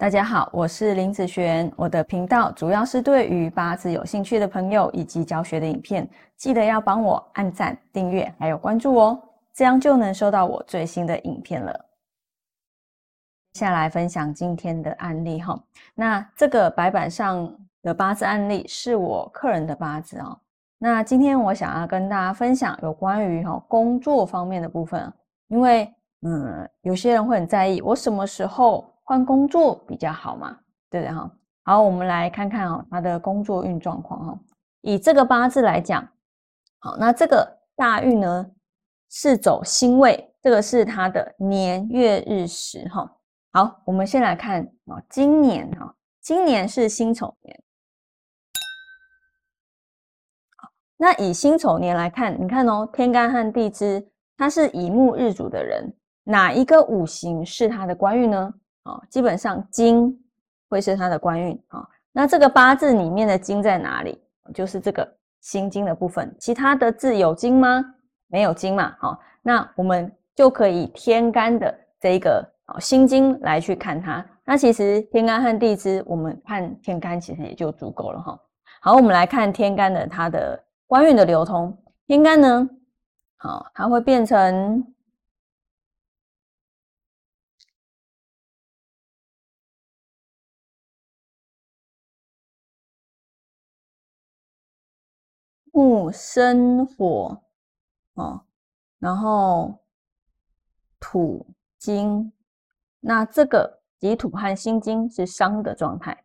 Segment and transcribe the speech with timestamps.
[0.00, 1.68] 大家好，我是林子璇。
[1.74, 9.20] 我的频道主要是对于八字有兴趣的朋友以及教学的影片，记得要帮我按赞、订阅还有关注哦，
[9.52, 11.72] 这样就能收到我最新的影片了。
[13.54, 15.60] 接下来分享今天的案例哈，
[15.96, 20.38] 那这个白板上的八字案例是我客人的八字哦。
[20.78, 25.12] 那今天我想要跟大家分享有关于哈工作方面的部分，
[25.48, 25.92] 因为
[26.22, 28.88] 嗯，有些人会很在意我什么时候。
[29.08, 30.58] 换工作比较好嘛，
[30.90, 31.32] 对不对哈？
[31.62, 34.38] 好，我们来看看哦，他的工作运状况哈。
[34.82, 36.06] 以这个八字来讲，
[36.80, 38.50] 好，那这个大运呢
[39.08, 43.10] 是走辛位，这个是他的年月日时哈。
[43.50, 47.62] 好，我们先来看啊，今年哈，今年是辛丑年。
[50.98, 54.06] 那以辛丑年来看，你看哦，天干和地支，
[54.36, 58.52] 他是乙木日主的人，哪一个五行是他的官运呢？
[58.88, 60.18] 哦，基本上金
[60.70, 61.86] 会是他的官运啊。
[62.10, 64.18] 那这个八字里面的金在哪里？
[64.54, 65.06] 就是这个
[65.42, 66.34] 心金的部分。
[66.40, 67.84] 其他的字有金吗？
[68.28, 68.96] 没有金嘛。
[68.98, 74.24] 好，那我们就可以天干的这一个哦辛金来去看它。
[74.42, 78.40] 那其实天干和地支，我们看天干其实也就足够了哈。
[78.80, 81.76] 好，我们来看天干的它的官运的流通。
[82.06, 82.66] 天干呢，
[83.36, 84.82] 好，它会变成。
[95.78, 97.40] 木生火
[98.14, 98.40] 哦，
[98.98, 99.78] 然后
[100.98, 101.46] 土
[101.78, 102.32] 金，
[102.98, 106.24] 那这个己土和辛金是伤的状态，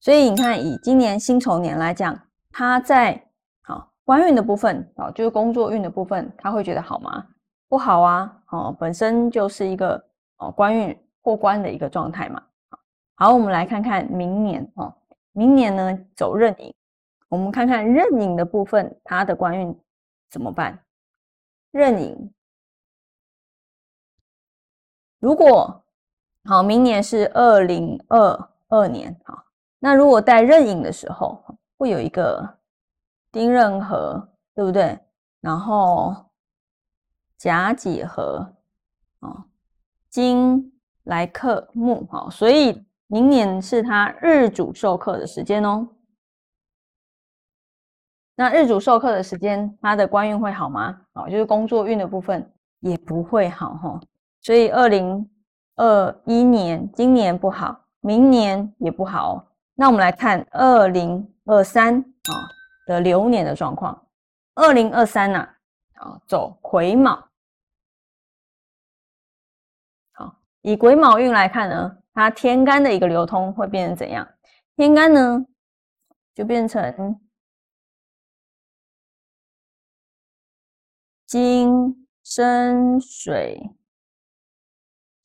[0.00, 2.14] 所以你看，以今年辛丑年来讲，
[2.52, 3.26] 他在
[3.62, 7.26] 好官运的部分啊，就是工作运的部分，他会觉得好吗？
[7.70, 10.04] 不好啊，哦，本身就是一个
[10.36, 12.42] 哦官运过关的一个状态嘛。
[13.14, 14.94] 好，我们来看看明年哦，
[15.32, 16.74] 明年呢走壬寅。
[17.34, 19.76] 我们看看壬寅的部分，它的官运
[20.30, 20.78] 怎么办？
[21.72, 22.32] 壬寅，
[25.18, 25.84] 如果
[26.44, 29.46] 好，明年是二零二二年，好，
[29.80, 31.44] 那如果带壬寅的时候，
[31.76, 32.56] 会有一个
[33.32, 34.96] 丁壬合，对不对？
[35.40, 36.14] 然后
[37.36, 38.54] 甲己合，
[39.18, 39.44] 哦，
[40.08, 40.72] 金
[41.02, 45.88] 来克木，好，所以明年是他日主受克的时间哦。
[48.36, 51.00] 那日主授课的时间，他的官运会好吗？
[51.12, 54.00] 哦，就是工作运的部分也不会好哈。
[54.40, 55.30] 所以二零
[55.76, 59.46] 二一年今年不好，明年也不好。
[59.76, 62.34] 那我们来看二零二三啊
[62.86, 64.04] 的流年的状况。
[64.56, 65.48] 二零二三呐，
[65.94, 67.28] 啊走癸卯。
[70.12, 74.26] 好，以癸卯运来看呢，它天干的一个流通会变成怎样？
[74.76, 75.46] 天干呢
[76.34, 77.20] 就变成。
[81.34, 83.60] 金生水，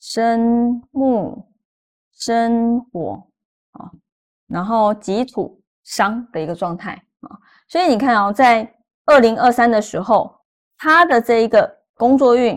[0.00, 1.46] 生木，
[2.10, 3.28] 生火，
[3.70, 3.92] 啊，
[4.48, 7.38] 然后己土伤的一个状态啊，
[7.68, 8.68] 所以你看哦，在
[9.06, 10.34] 二零二三的时候，
[10.78, 12.56] 他的这一个工作运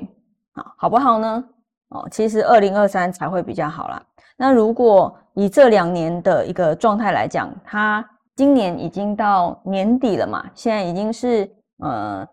[0.53, 1.47] 啊，好不好呢？
[1.89, 4.03] 哦，其实二零二三才会比较好啦。
[4.35, 8.03] 那如果以这两年的一个状态来讲，他
[8.35, 11.47] 今年已经到年底了嘛，现在已经是
[11.77, 12.27] 呃。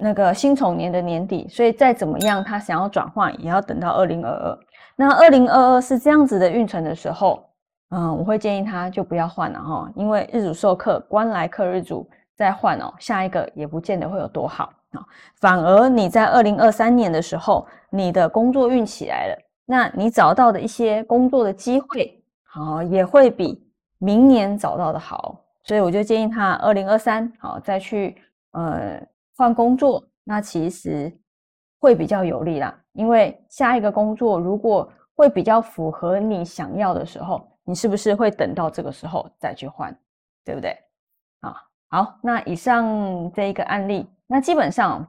[0.00, 4.58] 那个辛丑年的年底，所以再怎么样，他想要转换，也要等到二零二二。
[4.94, 7.44] 那二零二二是这样子的运程的时候，
[7.90, 15.02] 嗯，我会建议他就不要换了哈，因为日主受克，官来克日主再换哦，下一个也不见得会有多好啊。
[15.40, 25.40] 反而你在二零二三年的时候，你的工作运起来了，那你找到的一些工作的机会，好也会比明年找到的好。
[25.64, 28.16] 所以我就建议他二零二三好再去
[28.52, 29.02] 呃。
[29.38, 31.16] 换工作，那其实
[31.78, 39.96] 会比较有利啦，因为下一个工作如果会比较符合你想要的时候，你是不是会等到这个时候再去换，
[40.44, 40.76] 对不对？
[41.42, 41.54] 啊，
[41.88, 45.06] 好，那以上这一个案例，那基本上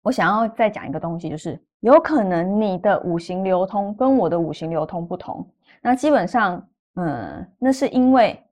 [0.00, 5.46] 我想要再讲一个东西，就是有可能你的五行流通跟我的五行流通不同，
[5.82, 8.42] 那基本上，嗯，那是因为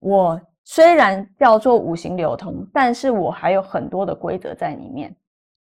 [0.00, 0.40] 我。
[0.68, 5.14] 虽然叫做五行流通，但是我还有很多的规则在里面，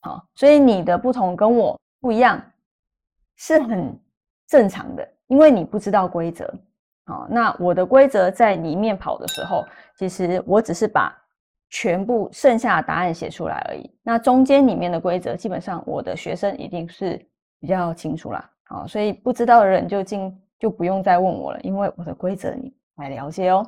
[0.01, 2.39] 好，所以你的不同跟我不一样，
[3.35, 3.99] 是很
[4.47, 6.47] 正常的，因为你不知道规则，
[7.05, 9.65] 好，那我的规则在里面跑的时候，
[9.97, 11.11] 其实我只是把
[11.71, 17.19] 全部剩下的答案写出来而已，那中间里面的规则，基本上我的学生一定是
[17.59, 23.67] 比较清楚啦，好，所以不知道的人就进就不用再问我了，因为我的规则你来了解哦。